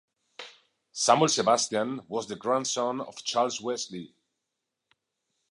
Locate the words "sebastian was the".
1.27-2.35